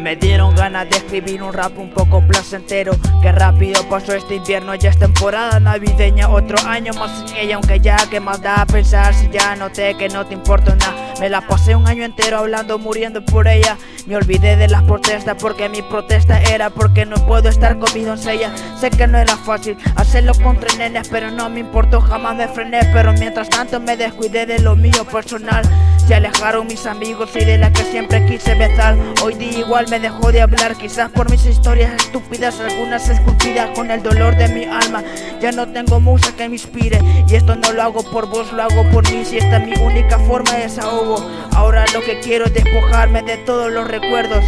[0.00, 2.92] Me dieron ganas de escribir un rap un poco placentero.
[3.20, 7.80] Que rápido pasó este invierno, ya es temporada navideña Otro año más sin ella, aunque
[7.80, 11.14] ya que más da a pensar Si ya noté que no te importa nada.
[11.18, 13.76] Me la pasé un año entero hablando, muriendo por ella.
[14.06, 18.02] Me olvidé de las protestas porque mi protesta era Porque no puedo estar con mi
[18.02, 18.52] doncella.
[18.78, 22.80] Sé que no era fácil hacerlo contra nenes Pero no me importó, jamás me frené.
[22.92, 25.64] Pero mientras tanto me descuidé de lo mío personal
[26.08, 28.96] Se alejaron mis amigos y de la que siempre quise besar.
[29.22, 33.90] Hoy día igual me dejó de hablar Quizás por mis historias estúpidas Algunas esculpidas con
[33.90, 35.04] el dolor de mi alma.
[35.42, 36.98] Ya no tengo musa que me inspire
[37.28, 39.22] Y esto no lo hago por vos, lo hago por mí.
[39.26, 43.36] Si esta es mi única forma de desahogo Ahora lo que quiero es despojarme de
[43.36, 44.42] todos los recuerdos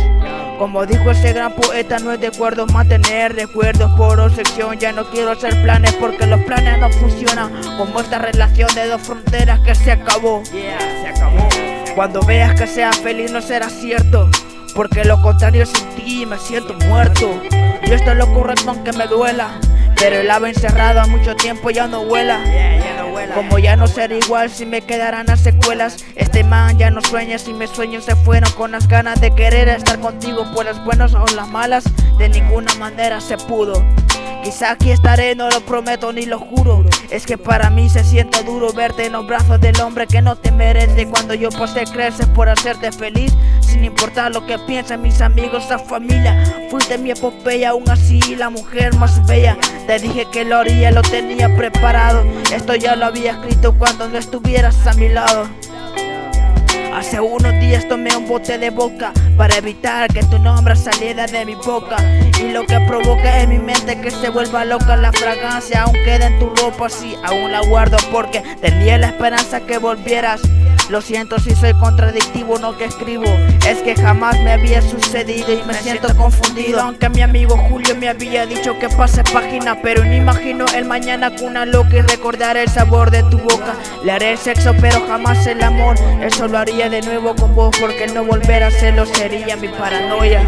[0.60, 4.78] como dijo ese gran poeta, no es de acuerdo mantener recuerdos por obsesión.
[4.78, 7.50] Ya no quiero hacer planes porque los planes no funcionan.
[7.78, 10.42] Como esta relación de dos fronteras que se acabó.
[10.44, 11.48] se acabó.
[11.94, 14.28] Cuando veas que sea feliz no será cierto.
[14.74, 17.40] Porque lo contrario sin ti me siento muerto.
[17.82, 19.58] Y esto es lo correcto aunque me duela.
[19.96, 22.38] Pero el ave encerrado a mucho tiempo ya no vuela.
[23.34, 26.04] Como ya no será igual si me quedarán las secuelas.
[26.16, 29.68] Este man ya no sueña si mis sueños se fueron Con las ganas de querer
[29.68, 31.84] estar contigo Por las buenas o las malas
[32.18, 33.82] De ninguna manera se pudo
[34.42, 36.84] Quizá aquí estaré, no lo prometo ni lo juro.
[37.10, 40.36] Es que para mí se siente duro verte en los brazos del hombre que no
[40.36, 41.06] te merece.
[41.06, 45.78] Cuando yo posee creces por hacerte feliz Sin importar lo que piensen mis amigos, la
[45.78, 50.90] familia Fuiste mi epopeya, aún así la mujer más bella Te dije que lo haría,
[50.90, 52.24] lo tenía preparado.
[52.52, 55.48] Esto ya lo había escrito cuando no estuvieras a mi lado
[56.94, 61.44] Hace unos días tomé un bote de boca para evitar que tu nombre saliera de
[61.44, 61.96] mi boca.
[62.40, 66.26] Y lo que provoca en mi mente que se vuelva loca la fragancia Aún queda
[66.26, 70.42] en tu ropa, sí, aún la guardo porque tenía la esperanza que volvieras
[70.90, 73.24] lo siento si soy contradictivo, no que escribo.
[73.66, 76.80] Es que jamás me había sucedido y me siento confundido.
[76.80, 81.34] Aunque mi amigo Julio me había dicho que pase página Pero no imagino el mañana
[81.34, 83.74] con una loca y recordar el sabor de tu boca.
[84.04, 85.96] Le haré el sexo pero jamás el amor.
[86.20, 90.42] Eso lo haría de nuevo con vos porque no volver a hacerlo sería mi paranoia